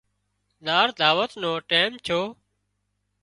زار 0.65 0.87
دعوت 0.99 1.31
نو 1.41 1.51
ٽيم 1.69 1.91
ڇو 2.05 2.19